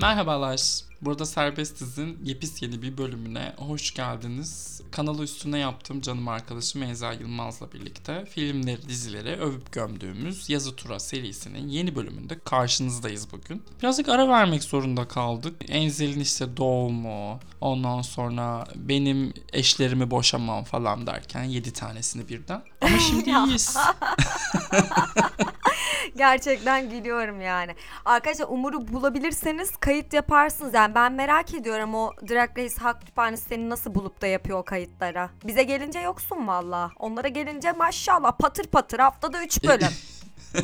[0.00, 0.60] Merhabalar.
[1.02, 4.80] Burada Serbestiz'in yepis yeni bir bölümüne hoş geldiniz.
[4.90, 11.68] Kanalı üstüne yaptığım canım arkadaşım Eza Yılmaz'la birlikte filmleri, dizileri övüp gömdüğümüz Yazı Tura serisinin
[11.68, 13.62] yeni bölümünde karşınızdayız bugün.
[13.82, 15.56] Birazcık ara vermek zorunda kaldık.
[15.68, 22.62] Enzel'in işte doğumu, ondan sonra benim eşlerimi boşamam falan derken 7 tanesini birden.
[22.80, 23.76] Ama şimdi iyiyiz.
[26.16, 27.74] Gerçekten gülüyorum yani.
[28.04, 30.74] Arkadaşlar Umur'u bulabilirseniz kayıt yaparsınız.
[30.74, 34.62] Yani ben merak ediyorum o Drag Race Hak Kütüphanesi seni nasıl bulup da yapıyor o
[34.62, 35.30] kayıtlara.
[35.44, 36.90] Bize gelince yoksun valla.
[36.98, 39.92] Onlara gelince maşallah patır patır haftada 3 bölüm.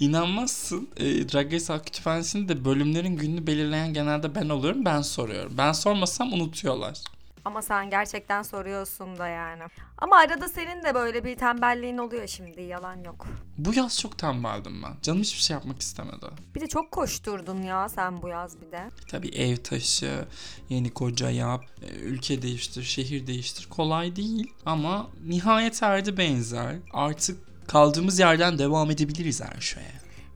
[0.00, 0.88] İnanmazsın.
[0.96, 4.84] E, Drag Race Halk Kütüphanesi'nde de bölümlerin gününü belirleyen genelde ben oluyorum.
[4.84, 5.54] Ben soruyorum.
[5.58, 6.98] Ben sormasam unutuyorlar.
[7.44, 9.62] Ama sen gerçekten soruyorsun da yani.
[9.98, 13.26] Ama arada senin de böyle bir tembelliğin oluyor şimdi yalan yok.
[13.58, 14.92] Bu yaz çok tembeldim ben.
[15.02, 16.26] Canım hiçbir şey yapmak istemedi.
[16.54, 18.90] Bir de çok koşturdun ya sen bu yaz bir de.
[19.10, 20.24] Tabii ev taşı,
[20.68, 23.68] yeni koca yap, e, ülke değiştir, şehir değiştir.
[23.70, 26.76] Kolay değil ama nihayet erdi benzer.
[26.92, 29.92] Artık kaldığımız yerden devam edebiliriz her şeye.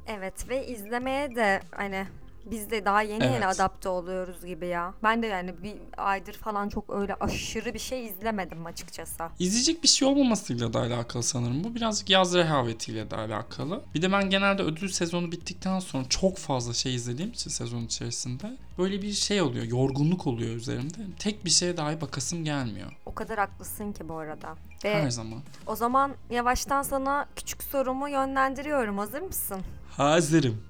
[0.06, 2.06] Evet ve izlemeye de hani
[2.46, 3.46] biz de daha yeni yeni Evet.
[3.60, 4.94] adapte oluyoruz gibi ya.
[5.02, 9.24] Ben de yani bir aydır falan çok öyle aşırı bir şey izlemedim açıkçası.
[9.38, 11.64] İzleyecek bir şey olmamasıyla da alakalı sanırım.
[11.64, 13.82] Bu birazcık yaz rehavetiyle de alakalı.
[13.94, 18.56] Bir de ben genelde ödül sezonu bittikten sonra çok fazla şey izlediğim için sezon içerisinde
[18.78, 19.64] böyle bir şey oluyor.
[19.64, 20.98] Yorgunluk oluyor üzerimde.
[21.18, 22.92] Tek bir şeye dahi bakasım gelmiyor.
[23.06, 24.56] O kadar haklısın ki bu arada.
[24.84, 25.38] Ve Her zaman.
[25.66, 28.98] o zaman yavaştan sana küçük sorumu yönlendiriyorum.
[28.98, 29.60] Hazır mısın?
[29.96, 30.62] Hazırım.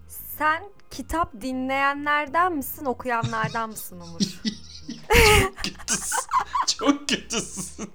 [0.43, 4.21] Sen kitap dinleyenlerden misin, okuyanlardan mısın Umur?
[5.63, 6.19] Kötüsün.
[6.79, 7.91] Çok kötüsün.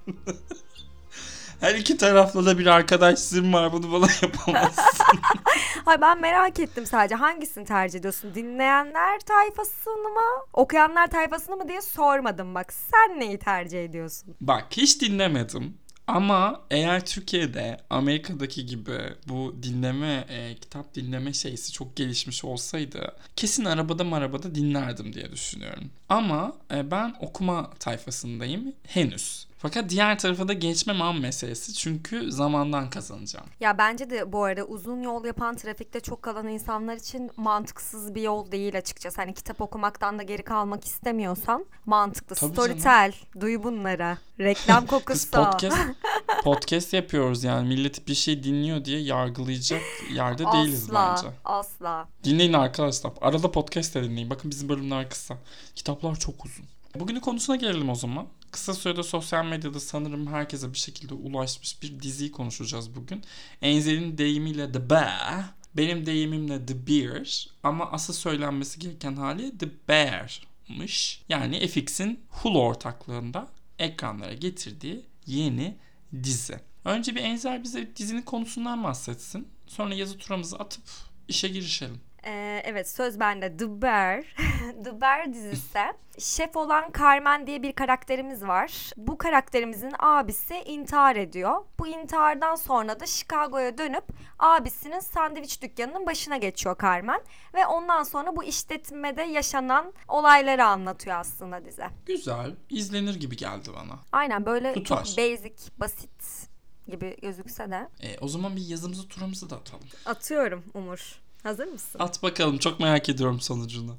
[1.59, 3.73] Her iki tarafla da bir arkadaşlığım var.
[3.73, 5.19] Bunu bana yapamazsın.
[5.85, 8.35] Hayır ben merak ettim sadece hangisini tercih ediyorsun?
[8.35, 12.73] Dinleyenler tayfasını mı, okuyanlar tayfasını mı diye sormadım bak.
[12.73, 14.35] Sen neyi tercih ediyorsun?
[14.41, 15.77] Bak hiç dinlemedim.
[16.07, 23.65] Ama eğer Türkiye'de Amerika'daki gibi bu dinleme, e, kitap dinleme şeysi çok gelişmiş olsaydı kesin
[23.65, 25.89] arabada arabada dinlerdim diye düşünüyorum.
[26.09, 29.46] Ama e, ben okuma tayfasındayım henüz.
[29.57, 33.45] Fakat diğer tarafa da geçmem an meselesi çünkü zamandan kazanacağım.
[33.59, 38.21] Ya bence de bu arada uzun yol yapan trafikte çok kalan insanlar için mantıksız bir
[38.21, 39.21] yol değil açıkçası.
[39.21, 42.35] Hani kitap okumaktan da geri kalmak istemiyorsan mantıklı.
[42.35, 44.17] Tabii Storytel, duy bunlara.
[44.39, 45.31] Reklam kokusu.
[45.31, 45.77] podcast,
[46.43, 49.81] podcast yapıyoruz yani millet bir şey dinliyor diye yargılayacak
[50.13, 51.35] yerde değiliz asla, bence.
[51.45, 52.07] asla.
[52.23, 53.13] Dinleyin arkadaşlar.
[53.21, 54.29] Arada podcast de dinleyin.
[54.29, 55.37] Bakın bizim bölümler kısa.
[55.75, 56.65] Kitaplar çok uzun.
[56.95, 58.27] Bugünün konusuna gelelim o zaman.
[58.51, 63.23] Kısa sürede sosyal medyada sanırım herkese bir şekilde ulaşmış bir diziyi konuşacağız bugün.
[63.61, 65.45] Enzel'in deyimiyle The Bear,
[65.77, 71.21] benim deyimimle The Bear ama asıl söylenmesi gereken hali The Bear'mış.
[71.29, 73.47] Yani FX'in Hulu ortaklığında
[73.79, 75.77] ekranlara getirdiği yeni
[76.23, 76.59] dizi.
[76.85, 79.47] Önce bir Enzel bize dizinin konusundan bahsetsin.
[79.67, 80.83] Sonra yazı turamızı atıp
[81.27, 81.99] işe girişelim.
[82.27, 84.23] Ee, evet söz bende The Bear.
[84.83, 85.79] The Bear dizisi.
[86.19, 88.91] Şef olan Carmen diye bir karakterimiz var.
[88.97, 91.65] Bu karakterimizin abisi intihar ediyor.
[91.79, 94.03] Bu intihardan sonra da Chicago'ya dönüp
[94.39, 97.21] abisinin sandviç dükkanının başına geçiyor Carmen.
[97.53, 101.83] Ve ondan sonra bu işletmede yaşanan olayları anlatıyor aslında dizi.
[102.05, 103.99] Güzel, izlenir gibi geldi bana.
[104.11, 105.05] Aynen böyle Tutar.
[105.05, 106.47] çok basic, basit
[106.87, 107.89] gibi gözükse de.
[107.99, 109.87] E, o zaman bir yazımızı turamızı da atalım.
[110.05, 111.26] Atıyorum Umur.
[111.43, 111.99] Hazır mısın?
[111.99, 113.97] At bakalım çok merak ediyorum sonucunu.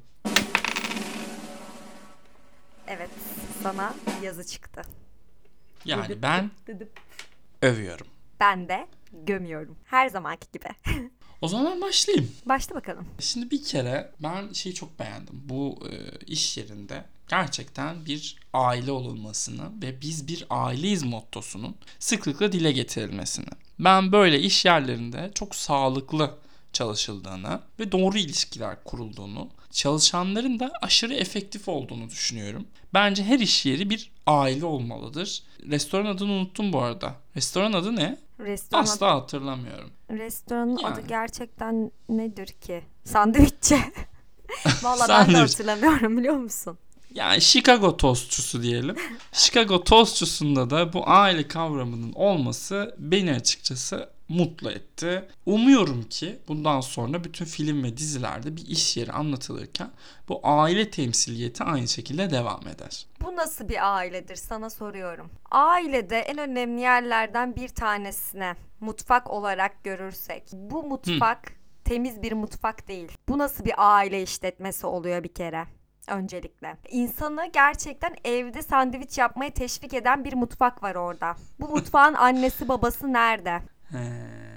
[2.87, 3.09] Evet
[3.63, 4.81] sana yazı çıktı.
[5.85, 6.91] Yani ben Dıdıp.
[7.61, 8.07] övüyorum.
[8.39, 9.75] Ben de gömüyorum.
[9.85, 10.67] Her zamanki gibi.
[11.41, 12.31] O zaman başlayayım.
[12.45, 13.05] Başla bakalım.
[13.19, 15.41] Şimdi bir kere ben şeyi çok beğendim.
[15.45, 22.71] Bu e, iş yerinde gerçekten bir aile olunmasını ve biz bir aileyiz mottosunun sıklıkla dile
[22.71, 23.45] getirilmesini.
[23.79, 26.35] Ben böyle iş yerlerinde çok sağlıklı
[26.73, 32.67] çalışıldığını ve doğru ilişkiler kurulduğunu, çalışanların da aşırı efektif olduğunu düşünüyorum.
[32.93, 35.43] Bence her iş yeri bir aile olmalıdır.
[35.69, 37.15] Restoran adını unuttum bu arada.
[37.35, 38.17] Restoran adı ne?
[38.39, 39.89] Restoran, Asla hatırlamıyorum.
[40.09, 40.93] restoranın Yani.
[40.93, 42.83] adı gerçekten nedir ki?
[43.03, 43.77] Sandviççi.
[44.83, 46.77] Valla ben de hatırlamıyorum biliyor musun?
[47.13, 48.95] Yani Chicago tostçusu diyelim.
[49.31, 55.27] Chicago tostçusunda da bu aile kavramının olması beni açıkçası mutlu etti.
[55.45, 59.89] Umuyorum ki bundan sonra bütün film ve dizilerde bir iş yeri anlatılırken
[60.29, 63.05] bu aile temsiliyeti aynı şekilde devam eder.
[63.21, 65.29] Bu nasıl bir ailedir sana soruyorum.
[65.51, 71.51] Ailede en önemli yerlerden bir tanesine mutfak olarak görürsek bu mutfak
[71.83, 73.11] temiz bir mutfak değil.
[73.29, 75.65] Bu nasıl bir aile işletmesi oluyor bir kere?
[76.09, 76.77] öncelikle.
[76.89, 81.35] İnsanı gerçekten evde sandviç yapmaya teşvik eden bir mutfak var orada.
[81.59, 83.61] Bu mutfağın annesi babası nerede?
[83.91, 84.49] He.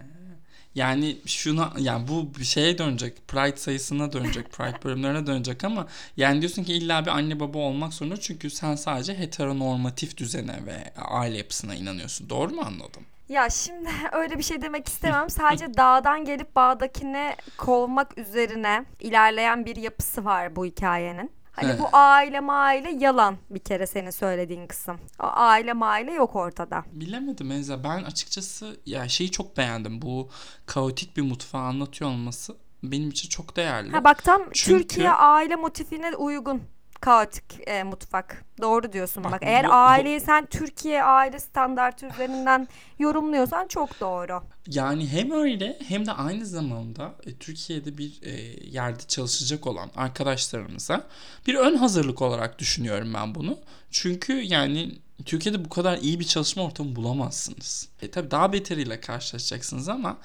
[0.74, 3.28] Yani şuna yani bu bir şeye dönecek.
[3.28, 4.52] Pride sayısına dönecek.
[4.52, 5.86] Pride bölümlerine dönecek ama
[6.16, 10.92] yani diyorsun ki illa bir anne baba olmak zorunda çünkü sen sadece heteronormatif düzene ve
[10.96, 12.30] aile yapısına inanıyorsun.
[12.30, 13.02] Doğru mu anladım?
[13.28, 15.30] Ya şimdi öyle bir şey demek istemem.
[15.30, 21.30] Sadece dağdan gelip bağdakine kovmak üzerine ilerleyen bir yapısı var bu hikayenin.
[21.52, 24.96] Hani bu aile maile yalan bir kere senin söylediğin kısım.
[25.20, 26.84] O aile maile yok ortada.
[26.92, 27.84] Bilemedim Enza.
[27.84, 30.02] Ben açıkçası ya şeyi çok beğendim.
[30.02, 30.28] Bu
[30.66, 33.90] kaotik bir mutfağı anlatıyor olması benim için çok değerli.
[33.92, 36.62] Ha bak tam Çünkü- Türkiye aile motifine uygun
[37.02, 38.44] kaotik e, mutfak.
[38.60, 39.32] Doğru diyorsun bak.
[39.32, 42.68] Bak, Eğer aileyi sen Türkiye aile standartı üzerinden
[42.98, 44.42] yorumluyorsan çok doğru.
[44.66, 48.30] Yani hem öyle hem de aynı zamanda e, Türkiye'de bir e,
[48.70, 51.06] yerde çalışacak olan arkadaşlarımıza
[51.46, 53.58] bir ön hazırlık olarak düşünüyorum ben bunu.
[53.90, 57.88] Çünkü yani Türkiye'de bu kadar iyi bir çalışma ortamı bulamazsınız.
[58.02, 60.18] E tabi daha beteriyle karşılaşacaksınız ama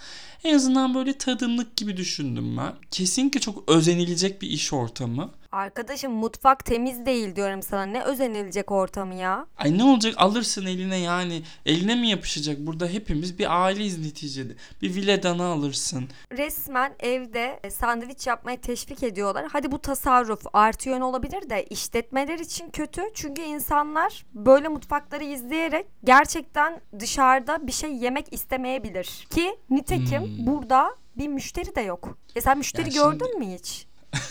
[0.44, 2.74] en azından böyle tadımlık gibi düşündüm ben.
[2.92, 5.32] Kesinlikle çok özenilecek bir iş ortamı.
[5.52, 7.86] Arkadaşım mutfak temiz değil diyorum sana.
[7.86, 9.46] Ne özenilecek ortamı ya?
[9.58, 14.54] Ay ne olacak alırsın eline yani eline mi yapışacak burada hepimiz bir aileyiz neticede.
[14.82, 16.10] Bir villadanı alırsın.
[16.32, 19.46] Resmen evde e, sandviç yapmaya teşvik ediyorlar.
[19.54, 23.02] Hadi bu tasarruf artı yön olabilir de işletmeler için kötü.
[23.14, 29.28] Çünkü insanlar böyle mutfakları izleyerek gerçekten dışarıda bir şey yemek istemeyebilir.
[29.36, 30.48] Ki nitekim Hmm.
[30.48, 32.18] burada bir müşteri de yok.
[32.36, 33.86] E sen müşteri Ya gördün mü hiç?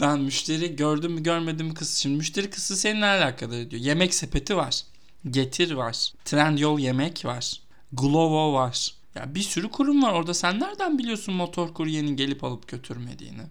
[0.00, 3.82] Ben müşteri gördüm mü görmedim mi kız şimdi müşteri kısmı seninle alakalı diyor.
[3.82, 4.82] Yemek sepeti var.
[5.30, 6.12] Getir var.
[6.24, 7.60] Trendyol yemek var.
[7.92, 8.94] Glovo var.
[9.14, 10.34] Ya bir sürü kurum var orada.
[10.34, 13.42] Sen nereden biliyorsun motor kuryenin gelip alıp götürmediğini?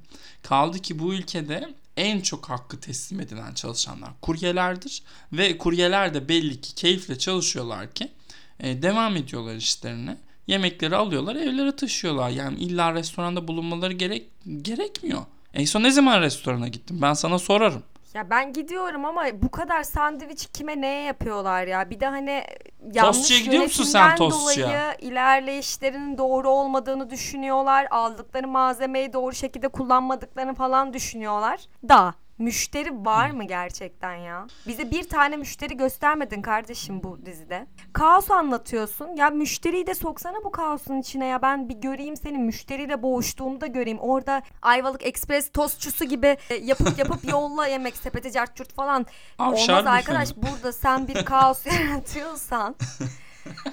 [0.44, 5.04] Kaldı ki bu ülkede en çok hakkı teslim edilen çalışanlar kuryelerdir.
[5.34, 8.12] Ve kuryeler de belli ki keyifle çalışıyorlar ki
[8.60, 10.18] e, devam ediyorlar işlerine.
[10.48, 12.30] Yemekleri alıyorlar evlere taşıyorlar.
[12.30, 14.28] Yani illa restoranda bulunmaları gerek
[14.62, 15.26] gerekmiyor.
[15.54, 17.00] En son ne zaman restorana gittim?
[17.02, 17.84] Ben sana sorarım.
[18.14, 21.90] Ya ben gidiyorum ama bu kadar sandviç kime neye yapıyorlar ya?
[21.90, 22.44] Bir de hani
[22.94, 24.68] yanlış Tostçuya gidiyor musun sen yönetimden tostçuya?
[24.68, 27.88] dolayı ilerleyişlerinin doğru olmadığını düşünüyorlar.
[27.92, 31.60] Aldıkları malzemeyi doğru şekilde kullanmadıklarını falan düşünüyorlar.
[31.90, 34.48] Da müşteri var mı gerçekten ya?
[34.68, 37.68] Bize bir tane müşteri göstermedin kardeşim bu dizide.
[37.94, 39.16] Kaos anlatıyorsun.
[39.16, 41.42] Ya müşteriyi de soksana bu kaosun içine ya.
[41.42, 44.00] Ben bir göreyim senin müşteriyle boğuştuğunu da göreyim.
[44.00, 49.06] Orada Ayvalık Express tostçusu gibi e, yapıp yapıp yolla yemek sepeti cart falan.
[49.40, 52.76] Avşar Olmaz arkadaş burada sen bir kaos yaratıyorsan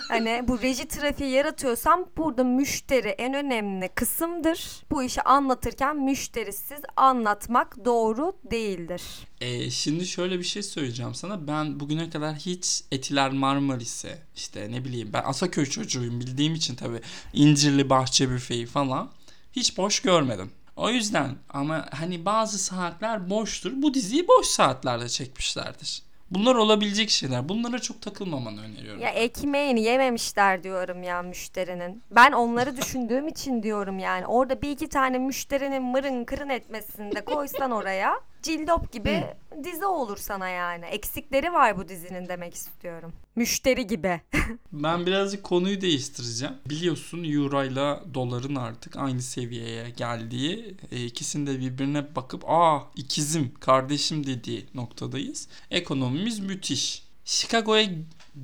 [0.08, 4.82] hani bu reji trafiği yaratıyorsan burada müşteri en önemli kısımdır.
[4.90, 9.02] Bu işi anlatırken müşterisiz anlatmak doğru değildir.
[9.40, 11.46] Ee, şimdi şöyle bir şey söyleyeceğim sana.
[11.46, 17.00] Ben bugüne kadar hiç Etiler Marmaris'e işte ne bileyim ben Asaköy çocuğuyum bildiğim için tabii
[17.32, 19.11] İncirli Bahçe Büfe'yi falan
[19.52, 20.50] hiç boş görmedim.
[20.76, 23.73] O yüzden ama hani bazı saatler boştur.
[23.75, 26.02] Bu diziyi boş saatlerde çekmişlerdir.
[26.31, 27.49] Bunlar olabilecek şeyler.
[27.49, 29.00] Bunlara çok takılmamanı öneriyorum.
[29.02, 32.02] Ya ekmeğini yememişler diyorum ya müşterinin.
[32.11, 34.26] Ben onları düşündüğüm için diyorum yani.
[34.26, 39.25] Orada bir iki tane müşterinin mırın kırın etmesini de koysan oraya cildop gibi
[39.65, 40.85] dizi olur sana yani.
[40.85, 43.12] Eksikleri var bu dizinin demek istiyorum.
[43.37, 44.21] Müşteri gibi.
[44.73, 46.55] Ben birazcık konuyu değiştireceğim.
[46.69, 53.55] Biliyorsun euro ile doların artık aynı seviyeye geldiği, e, ikisinin de birbirine bakıp aa ikizim,
[53.61, 55.49] kardeşim dediği noktadayız.
[55.71, 57.07] Ekonomimiz müthiş.
[57.25, 57.88] Chicago'ya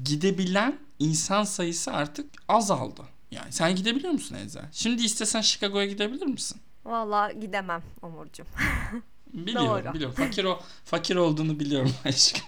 [0.05, 3.03] gidebilen insan sayısı artık azaldı.
[3.31, 4.65] Yani sen gidebiliyor musun Ezel?
[4.73, 6.61] Şimdi istesen Chicago'ya gidebilir misin?
[6.85, 8.47] Vallahi gidemem Umurcuğum.
[9.33, 9.95] Biliyorum, Doğru.
[9.95, 10.15] biliyorum.
[10.17, 12.43] Fakir o fakir olduğunu biliyorum aşkım.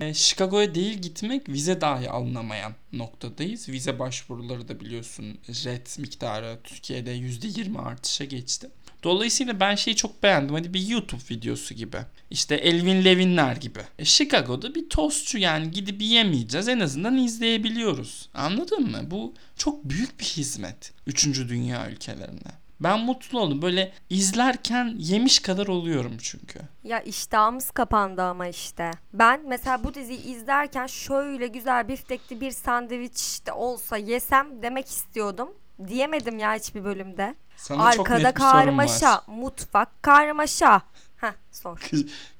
[0.00, 3.68] E, Chicago'ya değil gitmek vize dahi alınamayan noktadayız.
[3.68, 8.70] Vize başvuruları da biliyorsun jet miktarı Türkiye'de %20 artışa geçti.
[9.02, 10.54] Dolayısıyla ben şeyi çok beğendim.
[10.54, 11.96] Hani bir YouTube videosu gibi.
[12.30, 13.80] İşte Elvin Levinler gibi.
[13.98, 16.68] E, Chicago'da bir tostçu yani gidip yemeyeceğiz.
[16.68, 18.28] En azından izleyebiliyoruz.
[18.34, 18.98] Anladın mı?
[19.10, 20.92] Bu çok büyük bir hizmet.
[21.06, 22.63] Üçüncü dünya ülkelerine.
[22.80, 23.62] Ben mutlu oldum.
[23.62, 26.60] Böyle izlerken yemiş kadar oluyorum çünkü.
[26.84, 28.90] Ya iştahımız kapandı ama işte.
[29.12, 35.48] Ben mesela bu diziyi izlerken şöyle güzel biftekli bir sandviç de olsa yesem demek istiyordum.
[35.88, 37.34] Diyemedim ya hiçbir bölümde.
[37.56, 39.22] Sana çok Arkada net bir karmaşa, var.
[39.26, 40.82] mutfak karmaşa.
[41.16, 41.90] Heh sor.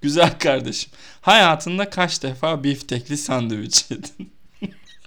[0.01, 0.93] Güzel kardeşim.
[1.21, 4.34] Hayatında kaç defa biftekli sandviç yedin?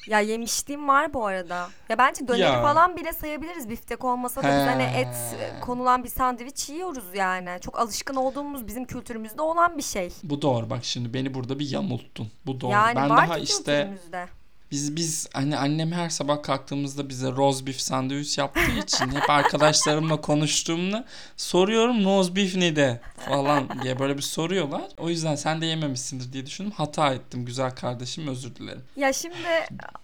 [0.07, 1.67] Ya yemişliğim var bu arada.
[1.89, 2.61] Ya bence döneri Ya.
[2.61, 3.69] falan bile sayabiliriz.
[3.69, 5.07] Biftek olmasa da biz hani et
[5.41, 7.49] e, konulan bir sandviç yiyoruz yani.
[7.61, 10.13] Çok alışkın olduğumuz bizim kültürümüzde olan bir şey.
[10.23, 12.31] Bu doğru bak şimdi beni burada bir yamulttun.
[12.45, 12.71] Bu doğru.
[12.71, 14.27] Yani ben var daha ki işte kültürümüzde.
[14.71, 20.21] Biz biz hani annem her sabah kalktığımızda bize roast beef sandviç yaptığı için hep arkadaşlarımla
[20.21, 21.05] konuştuğumda
[21.38, 24.88] soruyorum roast beef ne de falan diye böyle bir soruyorlar.
[24.97, 26.71] O yüzden sen de yememişsindir diye düşündüm.
[26.71, 28.83] Hata ettim güzel kardeşim özür dilerim.
[28.95, 29.36] Ya şimdi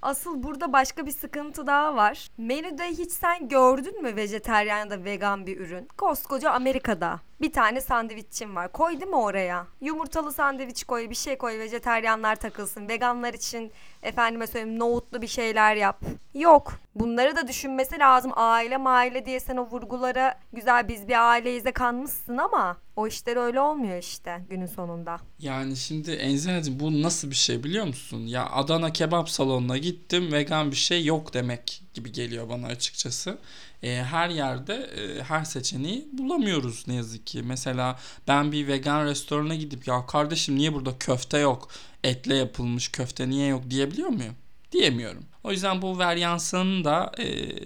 [0.01, 2.27] asıl burada başka bir sıkıntı daha var.
[2.37, 5.87] Menüde hiç sen gördün mü vejeteryan ya da vegan bir ürün?
[5.97, 8.71] Koskoca Amerika'da bir tane sandviççim var.
[8.71, 9.67] Koy değil mi oraya?
[9.81, 12.89] Yumurtalı sandviç koy, bir şey koy, vejeteryanlar takılsın.
[12.89, 13.71] Veganlar için
[14.03, 16.01] efendime söyleyeyim nohutlu bir şeyler yap.
[16.33, 16.73] Yok.
[16.95, 18.31] Bunları da düşünmesi lazım.
[18.35, 23.37] Aile maile diye sen o vurgulara güzel biz bir aileyiz de kanmışsın ama o işler
[23.37, 25.19] öyle olmuyor işte günün sonunda.
[25.39, 28.27] Yani şimdi Enzel'cim bu nasıl bir şey biliyor musun?
[28.27, 33.37] Ya Adana kebap salonuna gittim vegan bir şey yok demek gibi geliyor bana açıkçası.
[33.83, 37.43] E, her yerde e, her seçeneği bulamıyoruz ne yazık ki.
[37.43, 41.67] Mesela ben bir vegan restorana gidip ya kardeşim niye burada köfte yok?
[42.03, 44.35] Etle yapılmış köfte niye yok diyebiliyor muyum?
[44.71, 45.25] Diyemiyorum.
[45.43, 47.23] O yüzden bu varyansını da e,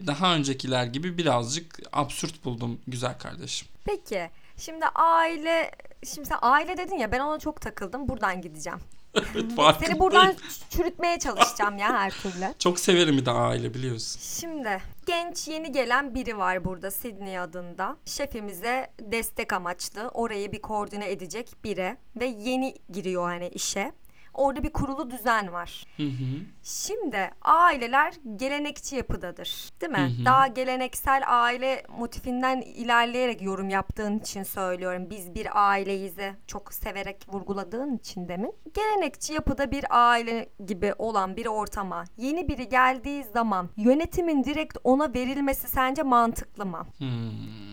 [0.07, 3.67] daha öncekiler gibi birazcık absürt buldum güzel kardeşim.
[3.85, 5.71] Peki şimdi aile
[6.05, 8.79] şimdi sen aile dedin ya ben ona çok takıldım buradan gideceğim.
[9.35, 10.35] Evet Seni buradan
[10.69, 12.53] çürütmeye çalışacağım ya her türlü.
[12.59, 14.21] Çok severim bir de aile biliyorsun.
[14.21, 17.97] Şimdi genç yeni gelen biri var burada Sydney adında.
[18.05, 23.91] Şefimize destek amaçlı orayı bir koordine edecek biri ve yeni giriyor hani işe.
[24.37, 25.83] Orada bir kurulu düzen var.
[25.97, 26.41] Hı hı.
[26.63, 29.69] Şimdi aileler gelenekçi yapıdadır.
[29.81, 29.97] Değil mi?
[29.97, 30.25] Hı hı.
[30.25, 35.07] Daha geleneksel aile motifinden ilerleyerek yorum yaptığın için söylüyorum.
[35.09, 38.53] Biz bir aileyizi çok severek vurguladığın için demin.
[38.73, 45.13] Gelenekçi yapıda bir aile gibi olan bir ortama yeni biri geldiği zaman yönetimin direkt ona
[45.13, 46.87] verilmesi sence mantıklı mı?
[46.97, 47.07] Hmm.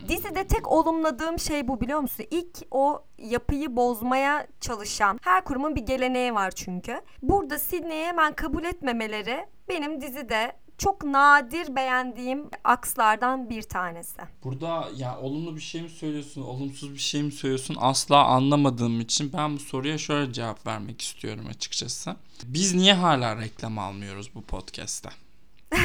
[0.08, 2.26] Dizide tek olumladığım şey bu biliyor musun?
[2.30, 7.00] İlk o yapıyı bozmaya çalışan her kurumun bir geleneği var çünkü.
[7.22, 14.20] Burada Sydney'i hemen kabul etmemeleri benim dizide çok nadir beğendiğim akslardan bir tanesi.
[14.44, 19.32] Burada ya olumlu bir şey mi söylüyorsun, olumsuz bir şey mi söylüyorsun asla anlamadığım için
[19.32, 22.16] ben bu soruya şöyle cevap vermek istiyorum açıkçası.
[22.44, 25.08] Biz niye hala reklam almıyoruz bu podcast'te?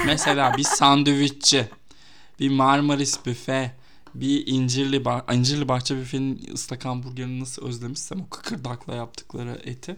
[0.06, 1.70] Mesela bir sandviççi,
[2.40, 3.72] bir Marmaris büfe,
[4.14, 9.96] bir incirli, bah- incirli bahçe büfenin ıslak hamburgerini nasıl özlemişsem o kıkırdakla yaptıkları eti.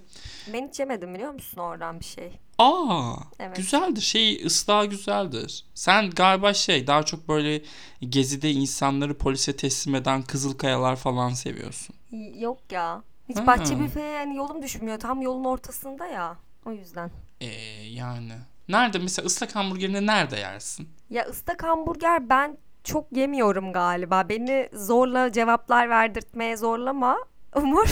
[0.54, 2.32] Ben hiç yemedim biliyor musun oradan bir şey?
[2.58, 3.56] Aa, Evet.
[3.58, 4.02] güzeldir.
[4.02, 5.66] Şey ıslağı güzeldir.
[5.74, 7.62] Sen galiba şey daha çok böyle
[8.10, 11.96] gezide insanları polise teslim eden Kızılkayalar falan seviyorsun.
[12.40, 13.04] Yok ya.
[13.30, 13.48] Hiç Ha.
[13.48, 15.00] bahçe büfeye yani yolum düşmüyor.
[15.00, 16.38] Tam yolun ortasında ya.
[16.66, 17.12] O yüzden.
[17.42, 17.46] Ee,
[17.90, 18.34] yani.
[18.70, 20.90] Nerede mesela ıslak hamburgerini nerede yersin?
[21.10, 24.30] Ya ıslak hamburger ben çok yemiyorum galiba.
[24.30, 27.18] Beni zorla cevaplar verdirtmeye zorlama.
[27.56, 27.88] Umur.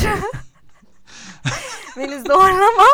[1.97, 2.87] Beni zorlama.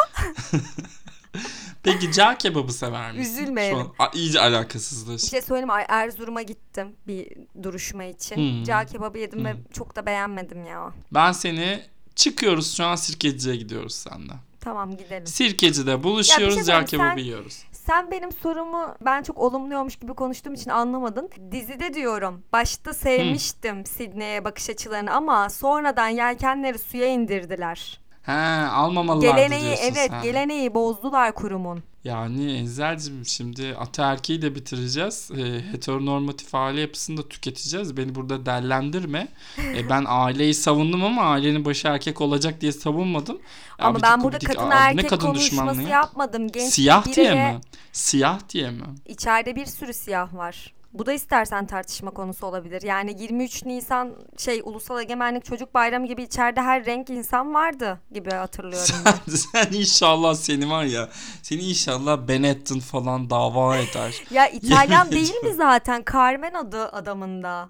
[1.84, 3.34] Peki cağ kebabı sever misin?
[3.34, 3.78] Üzülmeyelim.
[3.98, 5.24] Şu an iyice alakasızlaş.
[5.24, 7.28] Bir şey söyleyeyim Erzurum'a gittim bir
[7.64, 8.36] duruşma için.
[8.36, 8.64] Hmm.
[8.64, 9.64] Cağ kebabı yedim ve Hmm.
[9.74, 10.92] çok da beğenmedim ya.
[11.14, 11.84] Ben seni
[12.16, 14.34] çıkıyoruz şu an sirkeciye gidiyoruz seninle.
[14.60, 15.28] Tamam gidelim.
[15.28, 17.64] Sirkeci'de buluşuyoruz şey cağ kebabı yiyoruz.
[17.88, 21.30] Sen benim sorumu ben çok olumluyormuş gibi konuştuğum için anlamadın.
[21.52, 22.44] Dizide diyorum.
[22.54, 28.00] Başta sevmiştim Sidney'e bakış açılarını ama sonradan yelkenleri suya indirdiler.
[28.22, 28.32] He
[28.68, 30.24] almamalılardı Geleneği diyorsun evet sen.
[30.24, 31.84] geleneği bozdular kurumun.
[32.06, 35.32] Yani Enzel'cim şimdi ataerkiyi de bitireceğiz.
[35.38, 37.98] E, heteronormatif aile yapısını da tüketeceğiz.
[37.98, 39.28] Beni burada dellendirme.
[39.58, 43.38] E, ben aileyi savundum ama ailenin başı erkek olacak diye savunmadım.
[43.80, 45.90] Ama Abidik ben burada gubidik, kadın bu ne erkek kadın konuşması ya?
[45.90, 46.52] yapmadım.
[46.52, 47.62] Genç Siyah diye mi?
[47.92, 48.84] Siyah diye mi?
[49.06, 50.74] İçeride bir sürü siyah var.
[50.96, 52.82] Bu da istersen tartışma konusu olabilir.
[52.82, 58.32] Yani 23 Nisan şey Ulusal Egemenlik Çocuk Bayramı gibi içeride her renk insan vardı gibi
[58.32, 58.96] hatırlıyorum.
[59.28, 61.10] Sen, sen inşallah seni var ya
[61.44, 64.24] seni inşallah Benetton falan dava eder.
[64.32, 66.04] Ya İtalyan değil mi zaten?
[66.14, 67.70] Carmen adı adamında.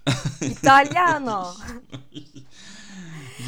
[0.40, 1.46] İtalyano.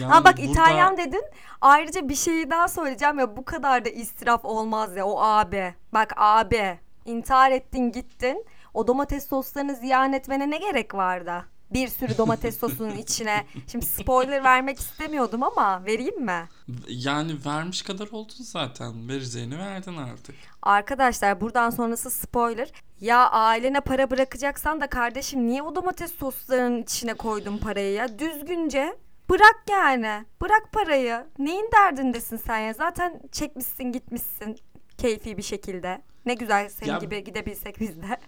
[0.00, 1.24] Yani ha bak burada- İtalyan dedin.
[1.60, 5.74] Ayrıca bir şeyi daha söyleyeceğim ya bu kadar da israf olmaz ya o abi.
[5.92, 8.44] Bak abi intihar ettin gittin.
[8.74, 11.44] O domates soslarını ziyan etmene ne gerek vardı?
[11.72, 13.46] Bir sürü domates sosunun içine.
[13.72, 16.48] Şimdi spoiler vermek istemiyordum ama vereyim mi?
[16.88, 19.08] Yani vermiş kadar oldun zaten.
[19.08, 20.34] Vereceğini verdin artık.
[20.62, 22.72] Arkadaşlar buradan sonrası spoiler.
[23.00, 28.18] Ya ailene para bırakacaksan da kardeşim niye o domates soslarının içine koydun parayı ya?
[28.18, 28.96] Düzgünce
[29.30, 30.24] bırak yani.
[30.42, 31.26] Bırak parayı.
[31.38, 32.72] Neyin derdindesin sen ya?
[32.72, 34.58] Zaten çekmişsin gitmişsin
[34.98, 36.02] keyfi bir şekilde.
[36.26, 38.18] Ne güzel senin Ya- gibi gidebilsek biz de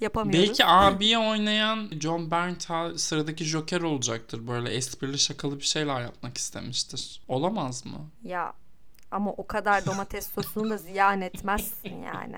[0.00, 0.48] yapamıyoruz.
[0.48, 4.46] Belki abiye oynayan John Bernthal sıradaki Joker olacaktır.
[4.46, 7.20] Böyle esprili şakalı bir şeyler yapmak istemiştir.
[7.28, 8.10] Olamaz mı?
[8.22, 8.52] Ya
[9.10, 12.36] ama o kadar domates sosunu da ziyan etmezsin yani.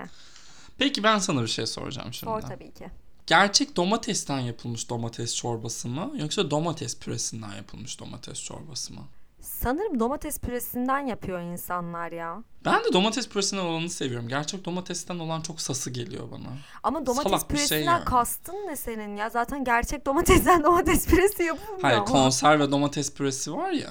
[0.77, 2.31] Peki ben sana bir şey soracağım şimdi.
[2.31, 2.87] Sor tabii ki.
[3.27, 9.01] Gerçek domatesten yapılmış domates çorbası mı yoksa domates püresinden yapılmış domates çorbası mı?
[9.41, 12.43] Sanırım domates püresinden yapıyor insanlar ya.
[12.65, 14.27] Ben de domates püresinden olanı seviyorum.
[14.27, 16.47] Gerçek domatesten olan çok sası geliyor bana.
[16.83, 18.05] Ama domates Salak şey püresinden yani.
[18.05, 19.29] kastın ne senin ya?
[19.29, 23.89] Zaten gerçek domatesten domates püresi yapılmıyor Hayır konserve domates püresi var ya.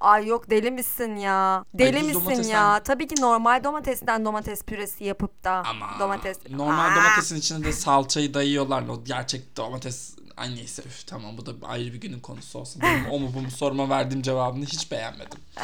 [0.00, 1.64] Ay yok deli misin ya?
[1.74, 2.82] Deli düz misin domatesten- ya?
[2.82, 6.96] Tabii ki normal domatesten domates püresi yapıp da Ama domates normal Aa!
[6.96, 8.88] domatesin içine de salçayı dayıyorlar.
[8.88, 12.82] O gerçek domates Ay neyse üf, tamam bu da ayrı bir günün konusu olsun.
[13.10, 15.40] O mu bu mu soruma verdiğim cevabını hiç beğenmedim.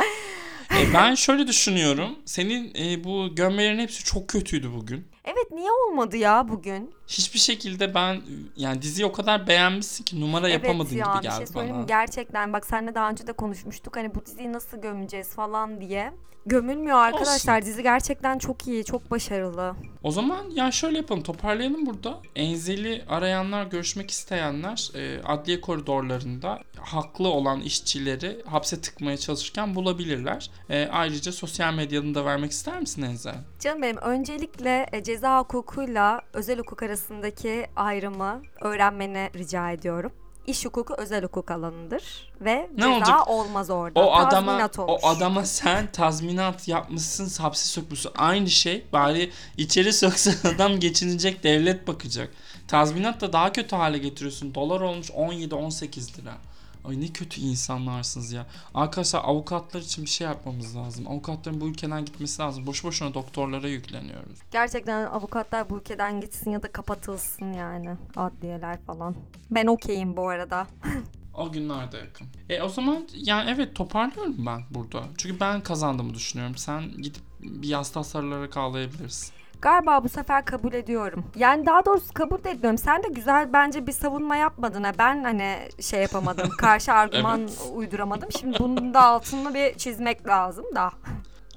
[0.85, 2.19] E, ben şöyle düşünüyorum.
[2.25, 5.07] Senin e, bu gömmelerin hepsi çok kötüydü bugün.
[5.25, 6.95] Evet niye olmadı ya bugün?
[7.09, 8.21] Hiçbir şekilde ben
[8.57, 11.77] yani diziyi o kadar beğenmişsin ki numara yapamadın evet ya gibi bir şey geldi söyleyeyim
[11.77, 11.79] mi?
[11.79, 11.87] bana.
[11.87, 13.97] Gerçekten bak seninle daha önce de konuşmuştuk.
[13.97, 16.13] Hani bu diziyi nasıl gömeceğiz falan diye.
[16.47, 17.65] Gömülmüyor arkadaşlar.
[17.65, 19.75] Dizi gerçekten çok iyi, çok başarılı.
[20.03, 22.21] O zaman ya şöyle yapalım toparlayalım burada.
[22.37, 30.51] Enzeli arayanlar, görüşmek isteyenler e, adliye koridorlarında haklı olan işçileri hapse tıkmaya çalışırken bulabilirler.
[30.71, 33.35] E, ayrıca sosyal medyanı da vermek ister misin Enzel?
[33.61, 40.13] Canım benim öncelikle e, ceza hukukuyla özel hukuk arasındaki ayrımı öğrenmeni rica ediyorum.
[40.47, 43.29] İş hukuku özel hukuk alanıdır ve Ne ceza olacak?
[43.29, 44.01] olmaz orada.
[44.01, 44.89] O adama Tazminat olur.
[45.03, 48.13] o adama sen tazminat yapmışsın, hapse sokmuşsun.
[48.19, 48.85] Aynı şey.
[48.93, 52.31] Bari içeri soksan adam geçinecek, devlet bakacak.
[52.69, 54.55] Tazminat da daha kötü hale getiriyorsun.
[54.55, 56.35] Dolar olmuş 17-18 lira.
[56.85, 58.47] Ay ne kötü insanlarsınız ya.
[58.75, 61.09] Arkadaşlar avukatlar için bir şey yapmamız lazım.
[61.09, 62.67] Avukatların bu ülkeden gitmesi lazım.
[62.67, 64.39] Boş boşuna doktorlara yükleniyoruz.
[64.51, 69.15] Gerçekten avukatlar bu ülkeden gitsin ya da kapatılsın yani adliyeler falan.
[69.51, 70.67] Ben okeyim bu arada.
[71.37, 72.27] O günler de yakın.
[72.49, 75.05] E o zaman yani evet toparlıyorum ben burada.
[75.19, 76.57] Çünkü ben kazandığımı düşünüyorum.
[76.57, 79.33] Sen gidip bir yaz tasarılarak ağlayabilirsin.
[79.65, 81.25] Galiba bu sefer kabul ediyorum.
[81.37, 82.79] Yani daha doğrusu kabul de ediyorum.
[82.79, 84.93] Sen de güzel bence bir savunma yapmadın ha.
[84.99, 86.49] Ben hani şey yapamadım.
[86.59, 87.63] Karşı argüman Evet.
[87.75, 88.29] uyduramadım.
[88.41, 90.91] Şimdi bunun da altını bir çizmek lazım da.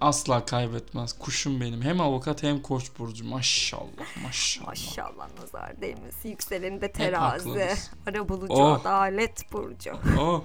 [0.01, 1.19] Asla kaybetmez.
[1.19, 1.81] Kuşum benim.
[1.81, 3.25] Hem avukat hem koç burcu.
[3.25, 4.67] Maşallah maşallah.
[4.67, 6.27] Maşallah nazar değmesi.
[6.27, 7.69] Yükseleni de Hep terazi.
[8.09, 8.81] Ara bulucu Oh.
[8.81, 9.91] adalet burcu.
[10.19, 10.43] Oh,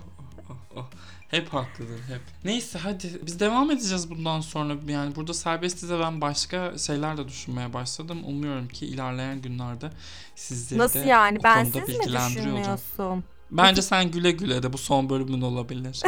[0.50, 0.84] oh, oh.
[1.32, 2.20] Hep haklıdır hep.
[2.44, 4.74] Neyse hadi biz devam edeceğiz bundan sonra.
[4.88, 8.18] Yani burada serbestize ben başka şeyler de düşünmeye başladım.
[8.26, 9.90] Umuyorum ki ilerleyen günlerde
[10.34, 11.38] sizleri Nasıl de yani?
[11.38, 12.78] bu Bensiz konuda mi bilgilendiriyor olacağım.
[12.78, 13.24] düşünüyorsun?
[13.50, 16.02] Bence sen güle güle de bu son bölümün olabilir.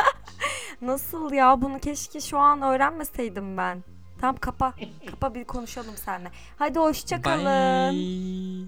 [0.82, 1.62] Nasıl ya?
[1.62, 3.84] Bunu keşke şu an öğrenmeseydim ben.
[4.20, 4.74] Tamam kapa.
[5.10, 6.30] Kapa bir konuşalım seninle.
[6.58, 7.44] Hadi hoşça kalın.
[7.44, 8.66] Bye.